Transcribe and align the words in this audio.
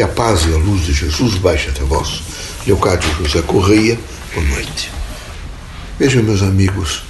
Que 0.00 0.04
a 0.04 0.08
paz 0.08 0.46
e 0.46 0.54
a 0.54 0.56
luz 0.56 0.86
de 0.86 0.94
Jesus 0.94 1.34
baixe 1.34 1.68
até 1.68 1.82
vós. 1.82 2.22
Leocádio 2.66 3.12
José 3.16 3.42
Correia, 3.42 4.00
boa 4.34 4.46
noite. 4.46 4.90
Vejam, 5.98 6.22
meus 6.22 6.40
amigos, 6.40 7.02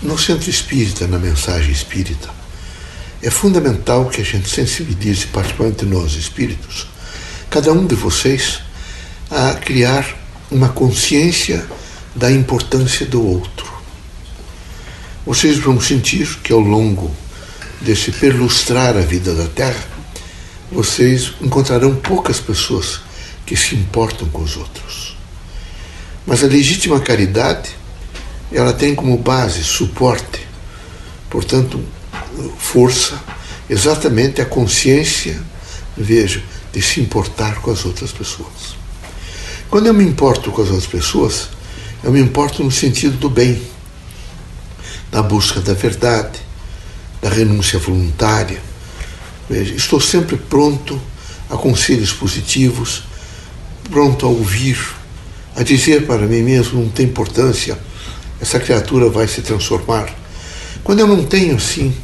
no 0.00 0.16
centro 0.16 0.48
espírita, 0.48 1.08
na 1.08 1.18
mensagem 1.18 1.72
espírita, 1.72 2.30
é 3.20 3.28
fundamental 3.28 4.08
que 4.08 4.20
a 4.20 4.24
gente 4.24 4.48
sensibilize, 4.48 5.26
particularmente 5.26 5.84
nós 5.84 6.12
espíritos, 6.12 6.86
cada 7.50 7.72
um 7.72 7.88
de 7.88 7.96
vocês, 7.96 8.60
a 9.28 9.54
criar 9.54 10.06
uma 10.48 10.68
consciência 10.68 11.66
da 12.14 12.30
importância 12.30 13.04
do 13.04 13.20
outro. 13.20 13.66
Vocês 15.26 15.58
vão 15.58 15.80
sentir 15.80 16.38
que 16.38 16.52
ao 16.52 16.60
longo 16.60 17.10
desse 17.80 18.12
perlustrar 18.12 18.96
a 18.96 19.00
vida 19.00 19.34
da 19.34 19.48
Terra, 19.48 19.91
vocês 20.72 21.34
encontrarão 21.40 21.94
poucas 21.96 22.40
pessoas 22.40 23.00
que 23.44 23.56
se 23.56 23.74
importam 23.74 24.28
com 24.28 24.42
os 24.42 24.56
outros. 24.56 25.16
Mas 26.26 26.42
a 26.42 26.46
legítima 26.46 27.00
caridade, 27.00 27.70
ela 28.50 28.72
tem 28.72 28.94
como 28.94 29.16
base 29.18 29.62
suporte, 29.62 30.46
portanto, 31.28 31.80
força, 32.58 33.20
exatamente 33.68 34.40
a 34.40 34.46
consciência, 34.46 35.40
veja, 35.96 36.42
de 36.72 36.80
se 36.80 37.00
importar 37.00 37.60
com 37.60 37.70
as 37.70 37.84
outras 37.84 38.12
pessoas. 38.12 38.76
Quando 39.68 39.86
eu 39.86 39.94
me 39.94 40.04
importo 40.04 40.50
com 40.50 40.62
as 40.62 40.68
outras 40.68 40.86
pessoas, 40.86 41.48
eu 42.02 42.10
me 42.10 42.20
importo 42.20 42.64
no 42.64 42.70
sentido 42.70 43.16
do 43.16 43.28
bem, 43.28 43.60
da 45.10 45.22
busca 45.22 45.60
da 45.60 45.74
verdade, 45.74 46.40
da 47.20 47.28
renúncia 47.28 47.78
voluntária, 47.78 48.60
Veja, 49.52 49.74
estou 49.74 50.00
sempre 50.00 50.38
pronto 50.38 50.98
a 51.50 51.58
conselhos 51.58 52.10
positivos, 52.10 53.02
pronto 53.90 54.24
a 54.24 54.28
ouvir, 54.30 54.78
a 55.54 55.62
dizer 55.62 56.06
para 56.06 56.26
mim 56.26 56.40
mesmo: 56.40 56.80
não 56.80 56.88
tem 56.88 57.04
importância, 57.04 57.78
essa 58.40 58.58
criatura 58.58 59.10
vai 59.10 59.28
se 59.28 59.42
transformar. 59.42 60.08
Quando 60.82 61.00
eu 61.00 61.06
não 61.06 61.22
tenho 61.26 61.56
assim, 61.56 61.94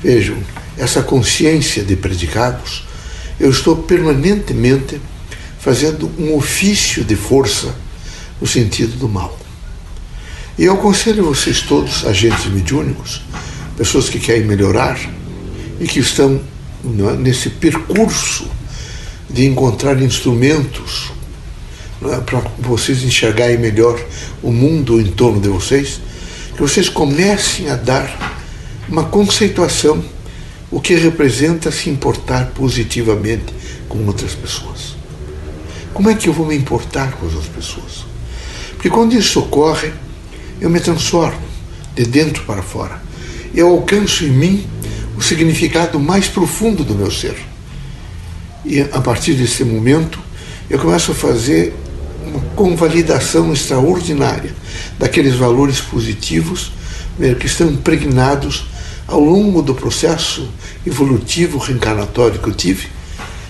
vejam, 0.00 0.36
essa 0.78 1.02
consciência 1.02 1.82
de 1.82 1.96
predicados, 1.96 2.84
eu 3.40 3.50
estou 3.50 3.78
permanentemente 3.78 5.00
fazendo 5.58 6.08
um 6.16 6.36
ofício 6.36 7.02
de 7.02 7.16
força 7.16 7.74
no 8.40 8.46
sentido 8.46 8.96
do 8.96 9.08
mal. 9.08 9.36
E 10.56 10.66
eu 10.66 10.74
aconselho 10.74 11.24
vocês 11.24 11.62
todos, 11.62 12.06
agentes 12.06 12.46
mediúnicos, 12.46 13.22
pessoas 13.76 14.08
que 14.08 14.20
querem 14.20 14.44
melhorar 14.44 15.00
e 15.80 15.88
que 15.88 15.98
estão 15.98 16.40
é? 16.84 17.16
nesse 17.16 17.50
percurso 17.50 18.46
de 19.28 19.46
encontrar 19.46 20.00
instrumentos 20.02 21.12
é? 22.04 22.20
para 22.20 22.40
vocês 22.58 23.02
enxergarem 23.02 23.58
melhor 23.58 23.98
o 24.42 24.50
mundo 24.50 25.00
em 25.00 25.10
torno 25.10 25.40
de 25.40 25.48
vocês, 25.48 26.00
que 26.54 26.60
vocês 26.60 26.88
comecem 26.88 27.70
a 27.70 27.76
dar 27.76 28.40
uma 28.88 29.04
conceituação 29.04 30.02
o 30.70 30.80
que 30.80 30.94
representa 30.94 31.70
se 31.70 31.90
importar 31.90 32.46
positivamente 32.46 33.52
com 33.88 34.06
outras 34.06 34.34
pessoas. 34.34 34.96
Como 35.92 36.08
é 36.08 36.14
que 36.14 36.28
eu 36.28 36.32
vou 36.32 36.46
me 36.46 36.56
importar 36.56 37.12
com 37.12 37.26
as 37.26 37.34
outras 37.34 37.52
pessoas? 37.52 38.06
Porque 38.72 38.88
quando 38.88 39.12
isso 39.12 39.38
ocorre, 39.38 39.92
eu 40.60 40.70
me 40.70 40.80
transformo 40.80 41.42
de 41.94 42.04
dentro 42.04 42.42
para 42.44 42.62
fora. 42.62 43.02
Eu 43.54 43.68
alcanço 43.68 44.24
em 44.24 44.30
mim 44.30 44.66
o 45.22 45.24
significado 45.24 46.00
mais 46.00 46.26
profundo 46.26 46.82
do 46.82 46.96
meu 46.96 47.08
ser. 47.08 47.36
E 48.64 48.80
a 48.80 49.00
partir 49.00 49.34
desse 49.34 49.62
momento, 49.62 50.18
eu 50.68 50.80
começo 50.80 51.12
a 51.12 51.14
fazer 51.14 51.72
uma 52.26 52.40
convalidação 52.56 53.52
extraordinária 53.52 54.52
daqueles 54.98 55.36
valores 55.36 55.80
positivos 55.80 56.72
né, 57.16 57.36
que 57.36 57.46
estão 57.46 57.68
impregnados 57.68 58.66
ao 59.06 59.20
longo 59.20 59.62
do 59.62 59.76
processo 59.76 60.50
evolutivo 60.84 61.56
reencarnatório 61.58 62.40
que 62.40 62.48
eu 62.48 62.54
tive. 62.54 62.88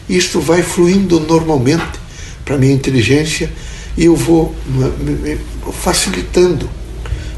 Isto 0.07 0.41
vai 0.41 0.63
fluindo 0.63 1.21
normalmente 1.21 1.99
para 2.45 2.57
a 2.57 2.59
minha 2.59 2.75
inteligência 2.75 3.51
e 3.97 4.05
eu 4.05 4.15
vou 4.15 4.55
né, 4.67 5.39
facilitando. 5.81 6.69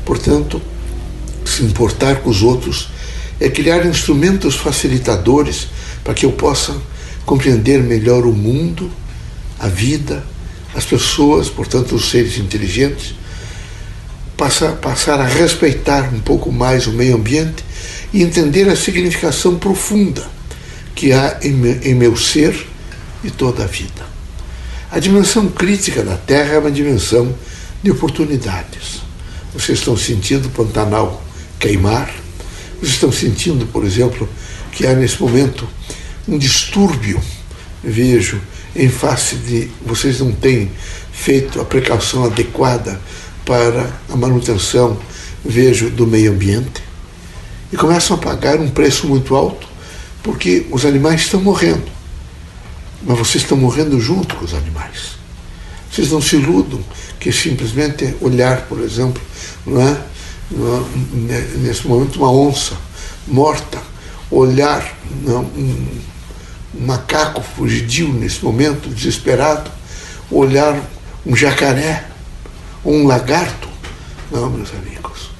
Portanto, 0.05 0.61
se 1.45 1.62
importar 1.62 2.16
com 2.16 2.31
os 2.31 2.43
outros 2.43 2.89
é 3.41 3.49
criar 3.49 3.84
instrumentos 3.87 4.56
facilitadores 4.56 5.69
para 6.03 6.15
que 6.15 6.27
eu 6.27 6.33
possa 6.33 6.77
compreender 7.25 7.83
melhor 7.83 8.27
o 8.27 8.33
mundo, 8.33 8.91
a 9.59 9.69
vida, 9.69 10.25
as 10.75 10.84
pessoas, 10.84 11.49
portanto, 11.49 11.95
os 11.95 12.11
seres 12.11 12.39
inteligentes, 12.39 13.15
passar, 14.37 14.72
passar 14.72 15.21
a 15.21 15.27
respeitar 15.27 16.12
um 16.12 16.21
pouco 16.21 16.53
mais 16.53 16.87
o 16.87 16.93
meio 16.93 17.17
ambiente 17.17 17.65
e 18.12 18.22
entender 18.22 18.69
a 18.69 18.77
significação 18.77 19.56
profunda 19.59 20.25
que 20.95 21.12
há 21.12 21.39
em, 21.43 21.51
em 21.83 21.95
meu 21.95 22.16
ser 22.16 22.66
e 23.22 23.31
toda 23.31 23.65
a 23.65 23.66
vida. 23.66 24.05
A 24.91 24.99
dimensão 24.99 25.49
crítica 25.49 26.03
da 26.03 26.16
Terra 26.16 26.55
é 26.55 26.59
uma 26.59 26.71
dimensão 26.71 27.34
de 27.83 27.91
oportunidades. 27.91 29.03
Vocês 29.53 29.78
estão 29.78 29.97
sentindo 29.97 30.47
o 30.47 30.51
Pantanal 30.51 31.22
queimar, 31.59 32.24
vocês 32.84 32.95
estão 32.95 33.11
sentindo, 33.11 33.67
por 33.67 33.83
exemplo, 33.84 34.28
que 34.71 34.87
há 34.87 34.93
nesse 34.93 35.21
momento 35.21 35.67
um 36.28 36.37
distúrbio, 36.37 37.19
vejo, 37.83 38.41
em 38.77 38.91
face 38.91 39.37
de 39.37 39.71
vocês 39.87 40.21
não 40.21 40.33
têm 40.33 40.71
feito 41.11 41.61
a 41.61 41.65
precaução 41.65 42.25
adequada 42.25 43.00
para 43.47 43.91
a 44.11 44.17
manutenção, 44.17 44.99
vejo, 45.43 45.89
do 45.89 46.06
meio 46.06 46.33
ambiente, 46.33 46.83
e 47.72 47.77
começam 47.77 48.17
a 48.17 48.21
pagar 48.21 48.61
um 48.61 48.69
preço 48.69 49.06
muito 49.06 49.34
alto, 49.34 49.66
porque 50.22 50.66
os 50.71 50.84
animais 50.84 51.22
estão 51.22 51.41
morrendo. 51.41 51.91
Mas 53.03 53.19
vocês 53.19 53.45
estão 53.45 53.56
morrendo 53.56 53.99
junto 53.99 54.34
com 54.37 54.45
os 54.45 54.53
animais. 54.53 55.12
Vocês 55.91 56.11
não 56.11 56.21
se 56.21 56.37
iludam 56.37 56.84
que 57.19 57.33
simplesmente 57.33 58.15
olhar, 58.21 58.62
por 58.62 58.81
exemplo, 58.81 59.22
não 59.66 59.81
é? 59.81 60.14
Nesse 61.59 61.87
momento, 61.87 62.16
uma 62.16 62.31
onça 62.31 62.77
morta, 63.27 63.82
olhar 64.31 64.97
um 65.27 66.00
macaco 66.81 67.43
fugidio 67.43 68.12
nesse 68.12 68.44
momento, 68.44 68.88
desesperado, 68.88 69.71
olhar 70.31 70.81
um 71.25 71.34
jacaré, 71.34 72.06
um 72.84 73.06
lagarto. 73.06 73.69
Não, 74.31 74.50
meus 74.50 74.71
amigos. 74.75 75.31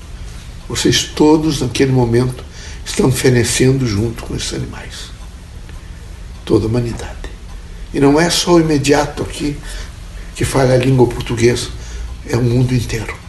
Vocês 0.69 1.05
todos, 1.05 1.61
naquele 1.61 1.93
momento, 1.93 2.45
estão 2.85 3.11
fenecendo 3.11 3.87
junto 3.87 4.25
com 4.25 4.35
esses 4.35 4.55
animais. 4.55 5.11
Toda 6.45 6.67
a 6.67 6.69
humanidade. 6.69 7.15
E 7.93 8.01
não 8.01 8.19
é 8.21 8.29
só 8.31 8.55
o 8.55 8.61
imediato 8.61 9.23
aqui 9.23 9.57
que 10.35 10.45
fala 10.45 10.75
a 10.75 10.77
língua 10.77 11.07
portuguesa, 11.07 11.69
é 12.29 12.37
o 12.37 12.43
mundo 12.43 12.75
inteiro. 12.75 13.24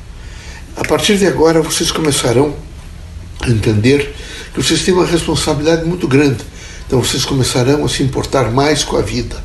A 0.76 0.84
partir 0.84 1.18
de 1.18 1.26
agora, 1.26 1.62
vocês 1.62 1.90
começarão 1.90 2.54
a 3.40 3.50
entender 3.50 4.14
que 4.54 4.62
vocês 4.62 4.84
têm 4.84 4.94
uma 4.94 5.06
responsabilidade 5.06 5.86
muito 5.86 6.06
grande. 6.06 6.44
Então, 6.86 7.02
vocês 7.02 7.24
começarão 7.24 7.86
a 7.86 7.90
se 7.90 8.04
importar 8.04 8.52
mais 8.52 8.84
com 8.84 8.98
a 8.98 9.02
vida, 9.02 9.42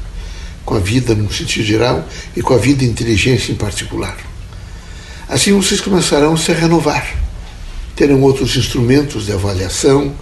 com 0.64 0.74
a 0.74 0.80
vida 0.80 1.14
no 1.14 1.32
sentido 1.32 1.64
geral 1.64 2.04
e 2.36 2.42
com 2.42 2.52
a 2.52 2.58
vida 2.58 2.84
inteligência 2.84 3.52
em 3.52 3.54
particular. 3.54 4.16
Assim, 5.28 5.52
vocês 5.52 5.80
começarão 5.80 6.34
a 6.34 6.36
se 6.36 6.52
renovar, 6.52 7.16
terão 7.94 8.20
outros 8.22 8.56
instrumentos 8.56 9.26
de 9.26 9.32
avaliação, 9.32 10.12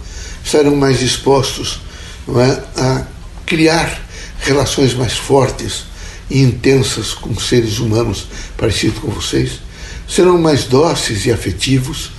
estarão 0.45 0.75
mais 0.75 0.99
dispostos 0.99 1.81
é, 2.29 2.79
a 2.79 3.07
criar 3.47 3.99
relações 4.41 4.93
mais 4.93 5.13
fortes 5.13 5.85
e 6.29 6.43
intensas 6.43 7.15
com 7.15 7.37
seres 7.39 7.79
humanos 7.79 8.27
parecidos 8.55 8.99
com 8.99 9.09
vocês 9.09 9.68
serão 10.09 10.39
mais 10.39 10.63
dóceis 10.63 11.25
e 11.27 11.31
afetivos, 11.31 12.11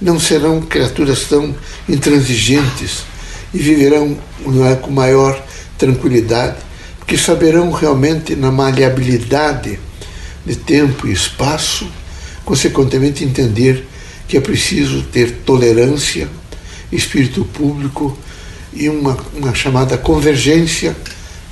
não 0.00 0.18
serão 0.18 0.62
criaturas 0.62 1.24
tão 1.24 1.54
intransigentes 1.86 3.02
e 3.52 3.58
viverão 3.58 4.18
é, 4.66 4.74
com 4.76 4.90
maior 4.90 5.40
tranquilidade, 5.76 6.56
porque 6.98 7.18
saberão 7.18 7.70
realmente 7.70 8.34
na 8.34 8.50
maleabilidade 8.50 9.78
de 10.44 10.56
tempo 10.56 11.06
e 11.06 11.12
espaço, 11.12 11.86
consequentemente 12.44 13.22
entender 13.22 13.86
que 14.26 14.38
é 14.38 14.40
preciso 14.40 15.02
ter 15.02 15.42
tolerância, 15.44 16.28
espírito 16.90 17.44
público 17.44 18.16
e 18.72 18.88
uma, 18.88 19.16
uma 19.34 19.54
chamada 19.54 19.98
convergência 19.98 20.96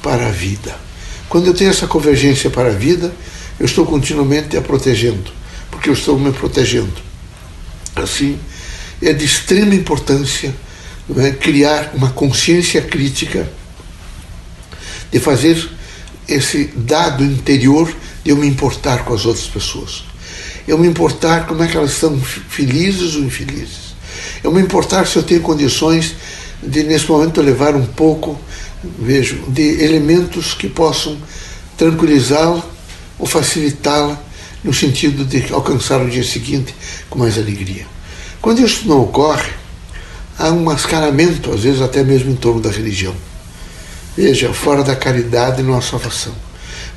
para 0.03 0.27
a 0.29 0.31
vida. 0.31 0.75
Quando 1.29 1.47
eu 1.47 1.55
tenho 1.55 1.71
essa 1.71 1.87
convergência 1.87 2.50
para 2.50 2.69
a 2.69 2.73
vida, 2.73 3.12
eu 3.61 3.67
estou 3.67 3.85
continuamente 3.87 4.56
a 4.56 4.62
protegendo 4.62 5.42
porque 5.72 5.88
eu 5.88 5.94
estou 5.94 6.16
me 6.16 6.30
protegendo. 6.30 6.92
Assim, 7.96 8.38
é 9.02 9.12
de 9.12 9.24
extrema 9.24 9.74
importância 9.74 10.54
é, 11.16 11.32
criar 11.32 11.92
uma 11.94 12.10
consciência 12.10 12.80
crítica, 12.80 13.50
de 15.10 15.19
fazer 15.19 15.69
esse 16.28 16.66
dado 16.76 17.24
interior 17.24 17.92
de 18.22 18.30
eu 18.30 18.36
me 18.36 18.46
importar 18.46 19.04
com 19.04 19.12
as 19.12 19.26
outras 19.26 19.46
pessoas. 19.46 20.04
Eu 20.66 20.78
me 20.78 20.86
importar 20.86 21.46
como 21.46 21.62
é 21.62 21.66
que 21.66 21.76
elas 21.76 21.90
estão 21.90 22.19
felizes 22.20 23.16
ou 23.16 23.22
infelizes. 23.22 23.96
Eu 24.44 24.52
me 24.52 24.60
importar 24.60 25.06
se 25.06 25.16
eu 25.16 25.22
tenho 25.22 25.40
condições 25.40 26.14
de, 26.62 26.84
nesse 26.84 27.10
momento, 27.10 27.42
levar 27.42 27.74
um 27.74 27.84
pouco, 27.84 28.40
vejo, 29.00 29.42
de 29.48 29.82
elementos 29.82 30.54
que 30.54 30.69
possam 30.69 31.19
tranquilizá-la 31.76 32.62
ou 33.19 33.26
facilitá-la 33.26 34.22
no 34.62 34.73
sentido 34.73 35.25
de 35.25 35.53
alcançar 35.53 36.00
o 36.00 36.09
dia 36.09 36.25
seguinte 36.25 36.75
com 37.11 37.19
mais 37.19 37.37
alegria. 37.37 37.87
Quando 38.41 38.61
isso 38.61 38.87
não 38.88 39.03
ocorre, 39.03 39.50
há 40.38 40.49
um 40.49 40.64
mascaramento, 40.64 41.53
às 41.53 41.62
vezes 41.62 41.81
até 41.81 42.03
mesmo 42.03 42.31
em 42.31 42.37
torno 42.37 42.61
da 42.61 42.70
religião. 42.70 43.14
Veja, 44.17 44.53
fora 44.53 44.82
da 44.82 44.94
caridade 44.94 45.62
não 45.62 45.76
há 45.76 45.81
salvação. 45.81 46.35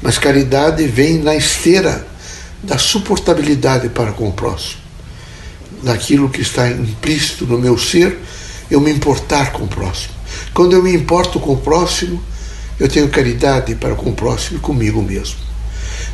Mas 0.02 0.18
caridade 0.18 0.86
vem 0.88 1.20
na 1.20 1.36
esteira 1.36 2.06
da 2.62 2.78
suportabilidade 2.78 3.90
para 3.90 4.12
com 4.12 4.28
o 4.28 4.34
próximo. 4.34 4.82
Daquilo 5.84 6.30
que 6.30 6.42
está 6.42 6.70
implícito 6.70 7.46
no 7.46 7.58
meu 7.58 7.78
ser, 7.78 8.20
eu 8.70 8.82
me 8.82 8.92
importar 8.92 9.52
com 9.52 9.64
o 9.64 9.68
próximo. 9.68 10.14
Quando 10.54 10.74
eu 10.74 10.84
me 10.84 10.94
importo 10.94 11.40
com 11.40 11.54
o 11.54 11.58
próximo, 11.58 12.22
eu 12.80 12.90
tenho 12.90 13.08
caridade 13.10 13.76
para 13.76 13.96
com 13.96 14.10
o 14.10 14.14
próximo 14.14 14.58
e 14.58 14.62
comigo 14.62 15.02
mesmo. 15.02 15.38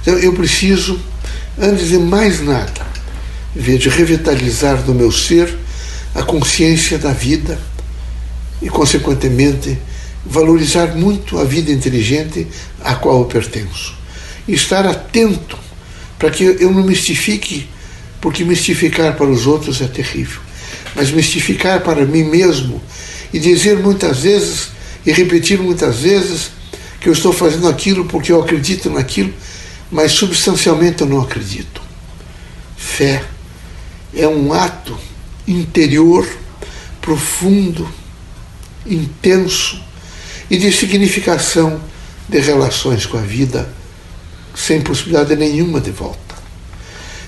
Então 0.01 0.17
eu 0.17 0.33
preciso, 0.33 0.99
antes 1.59 1.89
de 1.89 1.97
mais 1.97 2.41
nada, 2.41 2.85
veja, 3.55 3.89
revitalizar 3.89 4.81
no 4.85 4.93
meu 4.93 5.11
ser 5.11 5.57
a 6.13 6.23
consciência 6.23 6.97
da 6.97 7.11
vida 7.11 7.59
e, 8.61 8.69
consequentemente, 8.69 9.77
valorizar 10.25 10.95
muito 10.95 11.37
a 11.39 11.43
vida 11.43 11.71
inteligente 11.71 12.47
a 12.83 12.95
qual 12.95 13.19
eu 13.19 13.25
pertenço. 13.25 13.95
E 14.47 14.53
estar 14.53 14.85
atento 14.85 15.57
para 16.17 16.29
que 16.29 16.43
eu 16.43 16.71
não 16.71 16.83
mistifique, 16.83 17.67
porque 18.19 18.43
mistificar 18.43 19.15
para 19.15 19.25
os 19.25 19.47
outros 19.47 19.81
é 19.81 19.87
terrível, 19.87 20.39
mas 20.95 21.09
mistificar 21.11 21.81
para 21.81 22.05
mim 22.05 22.23
mesmo 22.23 22.81
e 23.33 23.39
dizer 23.39 23.77
muitas 23.79 24.19
vezes 24.21 24.69
e 25.05 25.11
repetir 25.11 25.57
muitas 25.59 25.99
vezes 26.01 26.51
que 26.99 27.09
eu 27.09 27.13
estou 27.13 27.33
fazendo 27.33 27.67
aquilo 27.67 28.05
porque 28.05 28.31
eu 28.31 28.39
acredito 28.39 28.89
naquilo, 28.89 29.33
mas 29.91 30.13
substancialmente 30.13 31.01
eu 31.01 31.07
não 31.07 31.21
acredito. 31.21 31.81
Fé 32.77 33.23
é 34.13 34.27
um 34.27 34.53
ato 34.53 34.97
interior, 35.47 36.27
profundo, 37.01 37.87
intenso 38.85 39.81
e 40.49 40.57
de 40.57 40.71
significação 40.71 41.81
de 42.27 42.39
relações 42.39 43.05
com 43.05 43.17
a 43.17 43.21
vida, 43.21 43.69
sem 44.55 44.81
possibilidade 44.81 45.35
nenhuma 45.35 45.81
de 45.81 45.91
volta. 45.91 46.35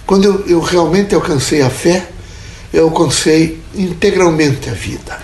Quando 0.05 0.25
eu, 0.25 0.47
eu 0.47 0.61
realmente 0.61 1.13
alcancei 1.13 1.61
a 1.61 1.69
fé, 1.69 2.09
eu 2.71 2.85
alcancei 2.85 3.61
integralmente 3.75 4.69
a 4.69 4.73
vida. 4.73 5.21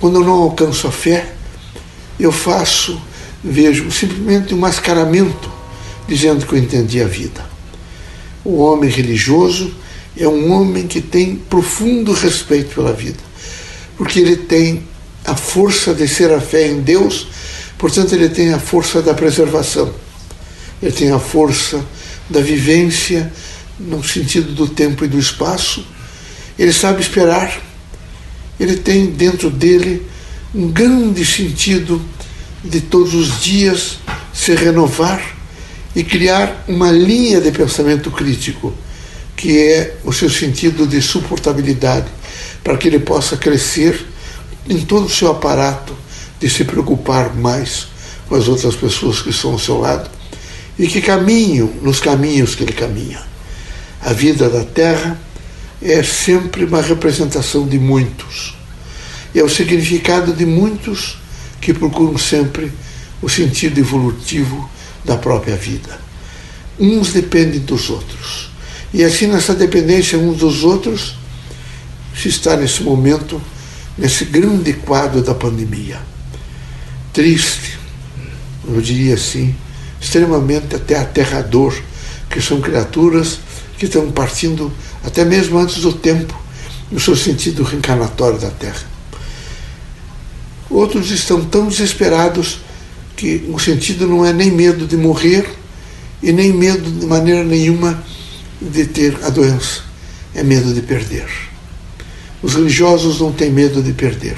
Quando 0.00 0.20
eu 0.20 0.24
não 0.24 0.34
alcanço 0.34 0.86
a 0.86 0.92
fé, 0.92 1.32
eu 2.18 2.30
faço, 2.30 3.00
vejo, 3.42 3.90
simplesmente 3.90 4.54
um 4.54 4.58
mascaramento 4.58 5.55
dizendo 6.06 6.46
que 6.46 6.52
eu 6.52 6.58
entendi 6.58 7.00
a 7.00 7.06
vida. 7.06 7.44
O 8.44 8.58
homem 8.58 8.88
religioso 8.88 9.74
é 10.16 10.26
um 10.26 10.52
homem 10.52 10.86
que 10.86 11.00
tem 11.00 11.36
profundo 11.36 12.12
respeito 12.12 12.74
pela 12.74 12.92
vida, 12.92 13.18
porque 13.96 14.18
ele 14.18 14.36
tem 14.36 14.84
a 15.24 15.34
força 15.34 15.92
de 15.92 16.06
ser 16.06 16.32
a 16.32 16.40
fé 16.40 16.68
em 16.68 16.80
Deus, 16.80 17.28
portanto, 17.76 18.14
ele 18.14 18.28
tem 18.28 18.52
a 18.52 18.58
força 18.58 19.02
da 19.02 19.12
preservação, 19.12 19.92
ele 20.80 20.92
tem 20.92 21.10
a 21.10 21.18
força 21.18 21.84
da 22.30 22.40
vivência 22.40 23.30
no 23.78 24.02
sentido 24.02 24.52
do 24.52 24.68
tempo 24.68 25.04
e 25.04 25.08
do 25.08 25.18
espaço, 25.18 25.84
ele 26.58 26.72
sabe 26.72 27.02
esperar, 27.02 27.60
ele 28.58 28.76
tem 28.76 29.06
dentro 29.06 29.50
dele 29.50 30.06
um 30.54 30.70
grande 30.70 31.26
sentido 31.26 32.00
de 32.64 32.80
todos 32.80 33.12
os 33.12 33.42
dias 33.42 33.98
se 34.32 34.54
renovar 34.54 35.35
e 35.96 36.04
criar 36.04 36.62
uma 36.68 36.92
linha 36.92 37.40
de 37.40 37.50
pensamento 37.50 38.10
crítico 38.10 38.72
que 39.34 39.58
é 39.58 39.96
o 40.04 40.12
seu 40.12 40.28
sentido 40.28 40.86
de 40.86 41.00
suportabilidade, 41.00 42.06
para 42.62 42.76
que 42.76 42.86
ele 42.86 42.98
possa 42.98 43.36
crescer 43.36 44.06
em 44.68 44.78
todo 44.80 45.06
o 45.06 45.10
seu 45.10 45.30
aparato 45.30 45.94
de 46.38 46.50
se 46.50 46.64
preocupar 46.64 47.34
mais 47.34 47.88
com 48.28 48.34
as 48.34 48.46
outras 48.46 48.74
pessoas 48.74 49.22
que 49.22 49.30
estão 49.30 49.52
ao 49.52 49.58
seu 49.58 49.78
lado 49.78 50.10
e 50.78 50.86
que 50.86 51.00
caminham 51.00 51.70
nos 51.82 51.98
caminhos 51.98 52.54
que 52.54 52.62
ele 52.62 52.72
caminha. 52.72 53.20
A 54.02 54.12
vida 54.12 54.50
da 54.50 54.64
Terra 54.64 55.18
é 55.80 56.02
sempre 56.02 56.64
uma 56.64 56.82
representação 56.82 57.66
de 57.66 57.78
muitos. 57.78 58.54
É 59.34 59.42
o 59.42 59.48
significado 59.48 60.32
de 60.34 60.44
muitos 60.44 61.18
que 61.60 61.72
procuram 61.72 62.18
sempre 62.18 62.70
o 63.22 63.28
sentido 63.28 63.78
evolutivo 63.78 64.68
da 65.06 65.16
própria 65.16 65.56
vida. 65.56 65.98
Uns 66.78 67.12
dependem 67.12 67.60
dos 67.60 67.88
outros. 67.88 68.50
E 68.92 69.02
assim, 69.02 69.28
nessa 69.28 69.54
dependência 69.54 70.18
uns 70.18 70.38
dos 70.38 70.64
outros, 70.64 71.14
se 72.14 72.28
está 72.28 72.56
nesse 72.56 72.82
momento, 72.82 73.40
nesse 73.96 74.24
grande 74.24 74.72
quadro 74.72 75.22
da 75.22 75.34
pandemia. 75.34 75.98
Triste, 77.12 77.78
eu 78.66 78.80
diria 78.80 79.14
assim, 79.14 79.54
extremamente 80.00 80.74
até 80.74 80.98
aterrador, 80.98 81.74
que 82.28 82.40
são 82.40 82.60
criaturas 82.60 83.38
que 83.78 83.86
estão 83.86 84.10
partindo 84.10 84.72
até 85.04 85.24
mesmo 85.24 85.58
antes 85.58 85.82
do 85.82 85.92
tempo, 85.92 86.38
no 86.90 86.98
seu 86.98 87.16
sentido 87.16 87.62
reencarnatório 87.62 88.38
da 88.38 88.50
Terra. 88.50 88.84
Outros 90.68 91.10
estão 91.10 91.44
tão 91.44 91.68
desesperados 91.68 92.58
que 93.16 93.48
o 93.48 93.58
sentido 93.58 94.06
não 94.06 94.24
é 94.24 94.32
nem 94.32 94.50
medo 94.50 94.86
de 94.86 94.96
morrer 94.96 95.48
e 96.22 96.32
nem 96.32 96.52
medo 96.52 96.90
de 96.90 97.06
maneira 97.06 97.42
nenhuma 97.42 98.04
de 98.60 98.84
ter 98.86 99.18
a 99.24 99.30
doença, 99.30 99.82
é 100.34 100.42
medo 100.42 100.72
de 100.72 100.82
perder. 100.82 101.26
Os 102.42 102.54
religiosos 102.54 103.20
não 103.20 103.32
têm 103.32 103.50
medo 103.50 103.82
de 103.82 103.92
perder. 103.92 104.36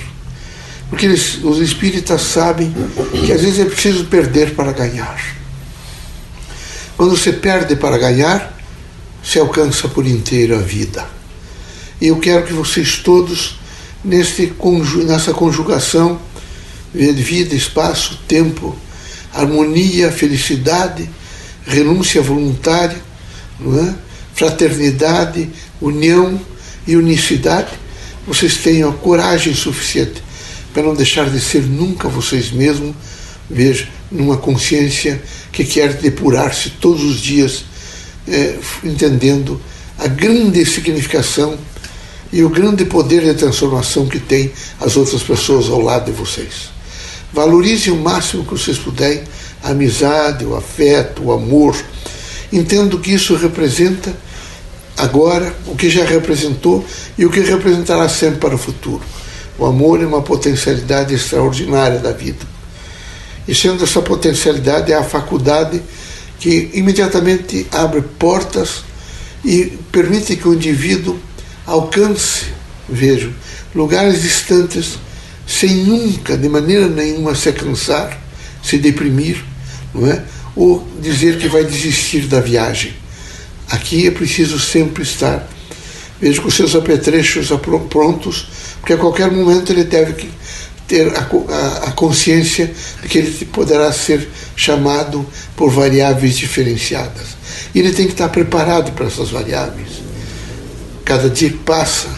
Porque 0.88 1.04
eles, 1.04 1.42
os 1.42 1.58
espíritas 1.58 2.22
sabem 2.22 2.72
que 3.26 3.32
às 3.32 3.42
vezes 3.42 3.58
é 3.58 3.64
preciso 3.64 4.06
perder 4.06 4.54
para 4.54 4.72
ganhar. 4.72 5.20
Quando 6.96 7.17
você 7.17 7.32
perde 7.32 7.76
para 7.76 7.98
ganhar, 7.98 8.56
se 9.22 9.38
alcança 9.38 9.88
por 9.88 10.06
inteiro 10.06 10.56
a 10.56 10.60
vida. 10.60 11.06
E 12.00 12.06
eu 12.06 12.17
quero 12.19 12.46
que 12.46 12.53
vocês 12.53 12.98
todos, 12.98 13.58
nesse, 14.03 14.53
nessa 15.05 15.34
conjugação 15.34 16.19
vida, 16.94 17.54
espaço, 17.54 18.20
tempo, 18.26 18.76
harmonia, 19.32 20.10
felicidade, 20.10 21.08
renúncia 21.66 22.22
voluntária, 22.22 22.96
é? 23.60 23.94
fraternidade, 24.34 25.50
união 25.80 26.40
e 26.86 26.96
unicidade, 26.96 27.70
vocês 28.26 28.56
tenham 28.58 28.90
a 28.90 28.94
coragem 28.94 29.54
suficiente 29.54 30.22
para 30.72 30.82
não 30.82 30.94
deixar 30.94 31.28
de 31.28 31.40
ser 31.40 31.62
nunca 31.62 32.08
vocês 32.08 32.50
mesmos, 32.50 32.94
veja, 33.50 33.88
numa 34.10 34.36
consciência 34.36 35.20
que 35.50 35.64
quer 35.64 35.94
depurar-se 35.94 36.70
todos 36.70 37.02
os 37.02 37.20
dias, 37.20 37.64
é, 38.26 38.56
entendendo 38.84 39.60
a 39.98 40.06
grande 40.06 40.64
significação 40.64 41.58
e 42.32 42.42
o 42.42 42.48
grande 42.48 42.84
poder 42.84 43.22
de 43.22 43.34
transformação 43.34 44.06
que 44.06 44.20
tem 44.20 44.52
as 44.80 44.96
outras 44.96 45.22
pessoas 45.22 45.68
ao 45.68 45.80
lado 45.80 46.06
de 46.06 46.12
vocês. 46.12 46.78
Valorizem 47.32 47.93
o 47.93 47.97
máximo 47.97 48.44
que 48.44 48.53
vocês 48.53 48.79
puderem 48.79 49.23
a 49.63 49.70
amizade, 49.70 50.44
o 50.44 50.56
afeto, 50.56 51.25
o 51.25 51.32
amor. 51.32 51.77
Entendo 52.53 52.99
que 52.99 53.13
isso 53.13 53.37
representa 53.37 54.15
agora, 54.97 55.55
o 55.67 55.77
que 55.77 55.89
já 55.89 56.05
representou 56.05 56.85
e 57.17 57.25
o 57.25 57.31
que 57.31 57.41
representará 57.41 58.08
sempre 58.08 58.41
para 58.41 58.55
o 58.55 58.58
futuro. 58.58 59.03
O 59.58 59.67
amor 59.67 60.03
é 60.03 60.06
uma 60.06 60.23
potencialidade 60.23 61.15
extraordinária 61.15 61.99
da 61.99 62.13
vida. 62.13 62.47
E 63.47 63.55
sendo 63.55 63.85
essa 63.85 64.03
potencialidade 64.03 64.93
é 64.93 64.97
a 64.97 65.03
faculdade 65.03 65.82
que 66.39 66.70
imediatamente 66.75 67.67
abre 67.73 68.03
portas 68.03 68.85
e 69.44 69.79
permite 69.91 70.37
que 70.37 70.47
o 70.47 70.55
indivíduo 70.55 71.19
alcance, 71.67 72.47
vejo, 72.89 73.32
lugares 73.75 74.23
distantes 74.23 74.99
sem 75.48 75.76
nunca, 75.76 76.36
de 76.36 76.46
maneira 76.46 76.86
nenhuma, 76.86 77.34
se 77.34 77.50
cansar, 77.52 78.20
se 78.62 78.76
deprimir, 78.76 79.43
não 79.94 80.06
é? 80.06 80.22
ou 80.55 80.86
dizer 81.00 81.38
que 81.38 81.48
vai 81.48 81.64
desistir 81.64 82.26
da 82.26 82.40
viagem. 82.40 82.93
Aqui 83.70 84.06
é 84.06 84.10
preciso 84.10 84.58
sempre 84.58 85.05
estar, 85.05 85.48
veja, 86.20 86.43
com 86.43 86.50
seus 86.50 86.74
apetrechos 86.74 87.48
prontos, 87.88 88.48
porque 88.78 88.93
a 88.93 88.98
qualquer 88.98 89.31
momento 89.31 89.72
ele 89.72 89.84
deve 89.84 90.28
ter 90.86 91.17
a, 91.17 91.20
a, 91.20 91.88
a, 91.88 91.93
consciência 91.93 92.72
de 93.00 93.08
que 93.08 93.19
ele 93.19 93.44
poderá 93.46 93.90
ser 93.93 94.28
chamado 94.55 95.24
por 95.56 95.70
variáveis 95.70 96.36
diferenciadas. 96.36 97.38
E 97.74 97.78
ele 97.78 97.93
tem 97.93 98.06
que 98.06 98.12
estar 98.12 98.28
preparado 98.28 98.93
para 98.93 99.06
essas 99.06 99.31
variáveis. 99.31 100.02
Cada 101.05 101.31
dia 101.31 101.50
que 101.50 101.58
passa, 101.58 102.08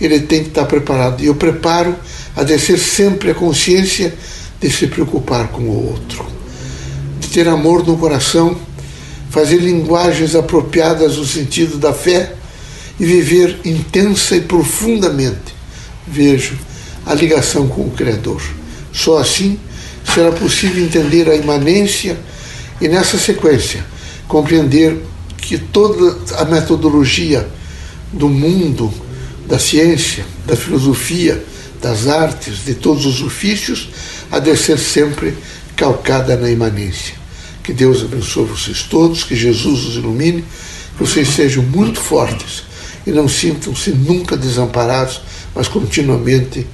ele 0.00 0.20
tem 0.20 0.42
que 0.42 0.48
estar 0.48 0.64
preparado. 0.66 1.22
E 1.22 1.26
eu 1.26 1.34
preparo 1.34 1.96
a 2.34 2.42
descer 2.42 2.78
sempre 2.78 3.30
a 3.30 3.34
consciência 3.34 4.14
de 4.60 4.70
se 4.70 4.86
preocupar 4.86 5.48
com 5.48 5.62
o 5.62 5.90
outro, 5.90 6.24
de 7.20 7.28
ter 7.28 7.48
amor 7.48 7.86
no 7.86 7.96
coração, 7.96 8.56
fazer 9.30 9.56
linguagens 9.56 10.34
apropriadas 10.34 11.16
no 11.16 11.26
sentido 11.26 11.78
da 11.78 11.92
fé 11.92 12.34
e 12.98 13.04
viver 13.04 13.58
intensa 13.64 14.36
e 14.36 14.40
profundamente. 14.40 15.54
Vejo 16.06 16.56
a 17.04 17.14
ligação 17.14 17.66
com 17.66 17.82
o 17.82 17.90
Criador. 17.90 18.40
Só 18.92 19.18
assim 19.18 19.58
será 20.14 20.30
possível 20.32 20.84
entender 20.84 21.28
a 21.28 21.34
imanência 21.34 22.16
e, 22.80 22.88
nessa 22.88 23.18
sequência, 23.18 23.84
compreender 24.28 24.98
que 25.36 25.58
toda 25.58 26.16
a 26.38 26.44
metodologia 26.44 27.48
do 28.12 28.28
mundo, 28.28 28.92
da 29.46 29.58
ciência, 29.58 30.24
da 30.46 30.54
filosofia, 30.54 31.42
das 31.82 32.06
artes, 32.06 32.64
de 32.64 32.74
todos 32.74 33.04
os 33.04 33.20
ofícios, 33.22 33.88
há 34.30 34.38
de 34.38 34.56
ser 34.56 34.78
sempre 34.78 35.36
calcada 35.76 36.36
na 36.36 36.48
imanência. 36.48 37.14
Que 37.62 37.72
Deus 37.72 38.02
abençoe 38.02 38.46
vocês 38.46 38.82
todos, 38.82 39.24
que 39.24 39.34
Jesus 39.34 39.84
os 39.84 39.96
ilumine, 39.96 40.42
que 40.96 41.04
vocês 41.04 41.28
sejam 41.28 41.62
muito 41.64 42.00
fortes 42.00 42.62
e 43.04 43.10
não 43.10 43.28
sintam-se 43.28 43.90
nunca 43.90 44.36
desamparados, 44.36 45.20
mas 45.54 45.66
continuamente 45.66 46.64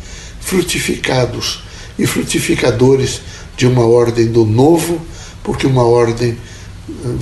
frutificados 0.41 1.63
e 1.99 2.07
frutificadores 2.07 3.23
de 3.57 3.67
uma 3.67 3.87
ordem 3.87 4.27
do 4.27 4.45
novo, 4.45 5.01
porque 5.43 5.67
uma 5.67 5.85
ordem 5.85 6.37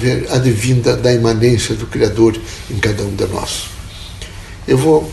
eh, 0.03 0.27
advinda 0.31 0.97
da 0.97 1.13
imanência 1.13 1.75
do 1.77 1.87
Criador 1.87 2.37
em 2.69 2.79
cada 2.79 3.05
um 3.05 3.15
de 3.15 3.27
nós. 3.27 3.65
Eu 4.67 4.77
vou 4.77 5.11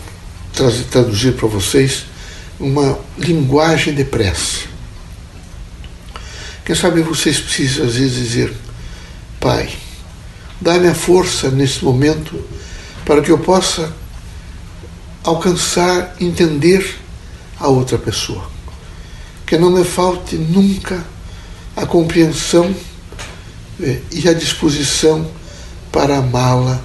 traduzir 0.90 1.34
para 1.34 1.48
vocês 1.48 2.06
uma 2.58 2.98
linguagem 3.18 3.94
de 3.94 4.04
prece. 4.04 4.66
Quem 6.64 6.74
sabe 6.74 7.02
vocês 7.02 7.40
precisam 7.40 7.86
às 7.86 7.96
vezes 7.96 8.16
dizer, 8.16 8.54
Pai, 9.38 9.68
dá-me 10.60 10.88
a 10.88 10.94
força 10.94 11.50
nesse 11.50 11.84
momento 11.84 12.42
para 13.04 13.20
que 13.20 13.30
eu 13.30 13.38
possa 13.38 13.92
alcançar, 15.22 16.16
entender 16.20 16.98
a 17.58 17.68
outra 17.68 17.98
pessoa. 17.98 18.50
Que 19.46 19.58
não 19.58 19.70
me 19.70 19.84
falte 19.84 20.36
nunca 20.36 21.04
a 21.76 21.84
compreensão 21.84 22.74
eh, 23.82 24.00
e 24.10 24.28
a 24.28 24.32
disposição 24.32 25.30
para 25.92 26.18
amá-la, 26.18 26.80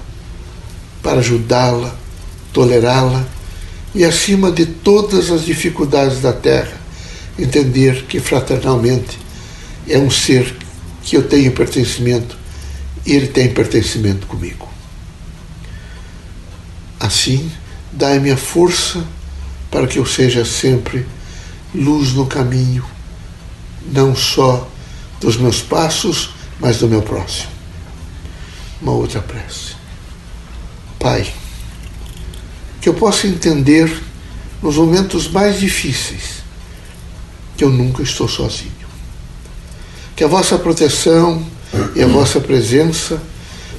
para 1.02 1.20
ajudá-la, 1.20 1.94
tolerá-la 2.52 3.26
e, 3.94 4.04
acima 4.04 4.50
de 4.50 4.66
todas 4.66 5.30
as 5.30 5.44
dificuldades 5.44 6.20
da 6.20 6.32
terra, 6.32 6.80
entender 7.38 8.04
que 8.04 8.20
fraternalmente 8.20 9.18
é 9.88 9.98
um 9.98 10.10
ser 10.10 10.56
que 11.02 11.16
eu 11.16 11.26
tenho 11.26 11.52
pertencimento 11.52 12.36
e 13.04 13.12
ele 13.12 13.28
tem 13.28 13.52
pertencimento 13.52 14.26
comigo. 14.26 14.68
Assim, 16.98 17.50
dai-me 17.92 18.30
a 18.30 18.36
força 18.36 19.04
para 19.70 19.86
que 19.86 19.98
eu 19.98 20.04
seja 20.04 20.44
sempre 20.44 21.06
luz 21.74 22.12
no 22.12 22.26
caminho, 22.26 22.84
não 23.90 24.14
só 24.14 24.68
dos 25.20 25.36
meus 25.36 25.62
passos, 25.62 26.30
mas 26.58 26.78
do 26.78 26.88
meu 26.88 27.02
próximo. 27.02 27.50
Uma 28.82 28.92
outra 28.92 29.20
prece. 29.20 29.74
Pai, 30.98 31.32
que 32.80 32.88
eu 32.88 32.94
possa 32.94 33.26
entender 33.26 33.92
nos 34.62 34.76
momentos 34.76 35.28
mais 35.28 35.58
difíceis 35.60 36.40
que 37.56 37.64
eu 37.64 37.70
nunca 37.70 38.02
estou 38.02 38.26
sozinho. 38.26 38.72
Que 40.16 40.24
a 40.24 40.26
vossa 40.26 40.58
proteção 40.58 41.46
e 41.94 42.02
a 42.02 42.06
vossa 42.06 42.40
presença, 42.40 43.22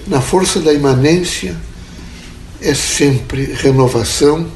na 0.05 0.21
força 0.21 0.59
da 0.59 0.71
imanência, 0.71 1.55
é 2.61 2.75
sempre 2.75 3.53
renovação, 3.53 4.47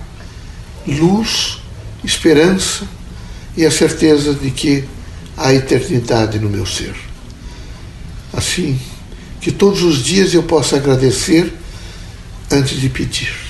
luz, 0.87 1.59
esperança 2.03 2.87
e 3.57 3.65
a 3.65 3.71
certeza 3.71 4.33
de 4.33 4.51
que 4.51 4.83
há 5.35 5.53
eternidade 5.53 6.37
no 6.37 6.49
meu 6.49 6.65
ser. 6.65 6.93
Assim, 8.31 8.79
que 9.41 9.51
todos 9.51 9.81
os 9.81 10.03
dias 10.03 10.33
eu 10.33 10.43
possa 10.43 10.75
agradecer 10.75 11.51
antes 12.51 12.79
de 12.79 12.89
pedir. 12.89 13.44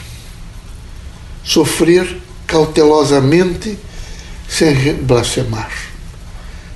Sofrer 1.46 2.18
cautelosamente 2.48 3.78
sem 4.50 4.96
blasfemar. 4.96 5.72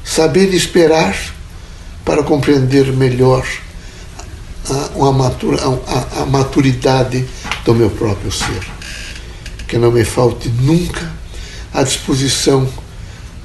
Saber 0.05 0.53
esperar 0.53 1.15
para 2.05 2.23
compreender 2.23 2.93
melhor 2.93 3.45
a, 6.21 6.25
maturidade 6.25 7.25
do 7.65 7.73
meu 7.73 7.89
próprio 7.89 8.31
ser. 8.31 8.65
Que 9.67 9.77
não 9.77 9.91
me 9.91 10.03
falte 10.03 10.49
nunca 10.49 11.11
a 11.73 11.83
disposição 11.83 12.67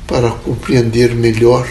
para 0.06 0.30
compreender 0.30 1.14
melhor 1.14 1.68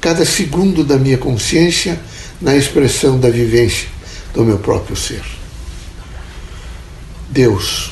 cada 0.00 0.24
segundo 0.24 0.82
da 0.84 0.96
minha 0.96 1.18
consciência 1.18 2.00
na 2.40 2.56
expressão 2.56 3.18
da 3.20 3.28
vivência 3.28 3.88
do 4.34 4.44
meu 4.44 4.58
próprio 4.58 4.96
ser. 4.96 5.22
Deus, 7.28 7.90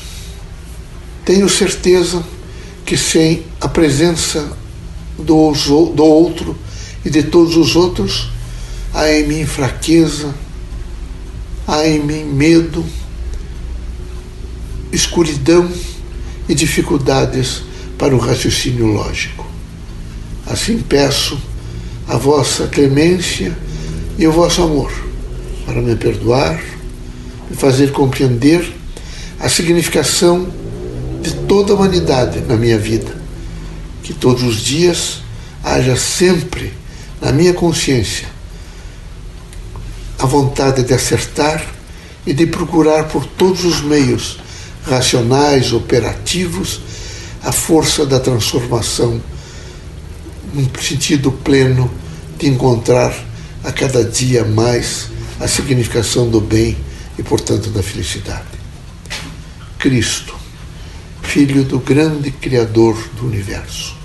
tenho 1.29 1.47
certeza 1.47 2.23
que 2.83 2.97
sem 2.97 3.43
a 3.61 3.67
presença 3.67 4.51
do, 5.15 5.53
do 5.93 6.03
outro 6.03 6.57
e 7.05 7.09
de 7.11 7.21
todos 7.21 7.55
os 7.55 7.75
outros, 7.75 8.31
há 8.91 9.07
em 9.11 9.27
mim 9.27 9.45
fraqueza, 9.45 10.33
há 11.67 11.87
em 11.87 11.99
mim 11.99 12.23
medo, 12.23 12.83
escuridão 14.91 15.71
e 16.49 16.55
dificuldades 16.55 17.61
para 17.95 18.15
o 18.15 18.17
raciocínio 18.17 18.87
lógico. 18.87 19.45
Assim 20.47 20.79
peço 20.79 21.39
a 22.07 22.17
vossa 22.17 22.65
clemência 22.65 23.55
e 24.17 24.25
o 24.25 24.31
vosso 24.31 24.63
amor 24.63 24.91
para 25.63 25.79
me 25.79 25.95
perdoar, 25.95 26.59
me 27.47 27.55
fazer 27.55 27.91
compreender 27.91 28.67
a 29.39 29.47
significação 29.47 30.57
de 31.21 31.33
toda 31.47 31.73
a 31.73 31.75
humanidade 31.75 32.41
na 32.41 32.55
minha 32.55 32.77
vida. 32.77 33.15
Que 34.03 34.13
todos 34.13 34.43
os 34.43 34.57
dias 34.57 35.21
haja 35.63 35.95
sempre 35.95 36.73
na 37.21 37.31
minha 37.31 37.53
consciência 37.53 38.27
a 40.19 40.25
vontade 40.25 40.83
de 40.83 40.93
acertar 40.93 41.65
e 42.25 42.33
de 42.33 42.45
procurar 42.45 43.05
por 43.05 43.25
todos 43.25 43.63
os 43.63 43.81
meios 43.81 44.37
racionais, 44.83 45.71
operativos, 45.71 46.81
a 47.41 47.53
força 47.53 48.05
da 48.05 48.19
transformação, 48.19 49.21
num 50.53 50.67
sentido 50.81 51.31
pleno 51.31 51.89
de 52.37 52.49
encontrar 52.49 53.13
a 53.63 53.71
cada 53.71 54.03
dia 54.03 54.43
mais 54.43 55.09
a 55.39 55.47
significação 55.47 56.29
do 56.29 56.41
bem 56.41 56.77
e, 57.17 57.23
portanto, 57.23 57.69
da 57.69 57.81
felicidade. 57.81 58.43
Cristo, 59.77 60.35
Filho 61.29 61.63
do 61.63 61.77
grande 61.77 62.31
Criador 62.31 62.97
do 63.15 63.27
universo, 63.27 63.95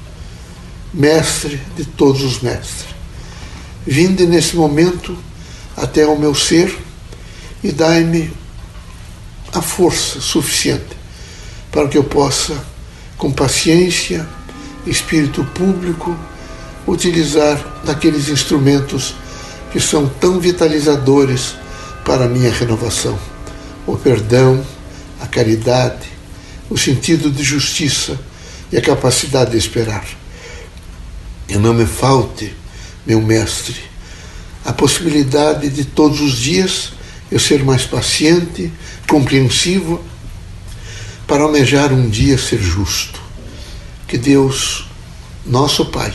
Mestre 0.93 1.59
de 1.75 1.87
todos 1.87 2.23
os 2.23 2.43
mestres, 2.43 2.85
vinde 3.87 4.27
nesse 4.27 4.55
momento 4.55 5.17
até 5.75 6.03
ao 6.03 6.19
meu 6.19 6.35
ser 6.35 6.79
e 7.63 7.73
dai-me 7.73 8.31
a 9.55 9.63
força 9.63 10.21
suficiente 10.21 10.95
para 11.73 11.89
que 11.89 11.97
eu 11.97 12.05
possa, 12.05 12.63
com 13.17 13.33
paciência, 13.33 14.29
espírito 14.87 15.43
público, 15.47 16.15
utilizar 16.87 17.81
daqueles 17.87 18.29
instrumentos 18.29 19.15
que 19.73 19.81
são 19.81 20.07
tão 20.07 20.39
vitalizadores 20.39 21.55
para 22.05 22.27
a 22.27 22.29
minha 22.29 22.53
renovação: 22.53 23.19
o 23.87 23.97
perdão, 23.97 24.63
a 25.23 25.27
caridade, 25.27 26.14
o 26.71 26.79
sentido 26.79 27.31
de 27.31 27.43
justiça 27.43 28.19
e 28.71 28.77
a 28.77 28.83
capacidade 28.83 29.53
de 29.53 29.59
esperar. 29.59 30.05
E 31.49 31.57
não 31.57 31.75
me 31.75 31.87
falte, 31.87 32.55
meu 33.07 33.21
mestre, 33.21 33.77
a 34.65 34.73
possibilidade 34.73 35.69
de 35.69 35.85
todos 35.85 36.21
os 36.21 36.39
dias 36.39 36.93
eu 37.31 37.39
ser 37.39 37.65
mais 37.65 37.85
paciente, 37.85 38.73
compreensivo, 39.09 40.03
para 41.27 41.43
almejar 41.43 41.93
um 41.93 42.09
dia 42.09 42.39
ser 42.39 42.61
justo. 42.61 43.21
Que 44.07 44.17
Deus 44.17 44.87
nosso 45.45 45.87
Pai, 45.87 46.15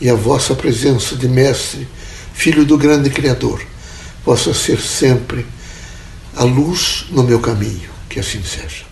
e 0.00 0.08
a 0.08 0.14
vossa 0.14 0.54
presença 0.54 1.16
de 1.16 1.28
Mestre, 1.28 1.86
Filho 2.34 2.64
do 2.64 2.76
grande 2.76 3.10
Criador, 3.10 3.64
possa 4.24 4.52
ser 4.52 4.80
sempre 4.80 5.46
a 6.34 6.42
luz 6.42 7.06
no 7.10 7.22
meu 7.22 7.38
caminho. 7.38 7.88
Que 8.08 8.20
assim 8.20 8.42
seja. 8.42 8.84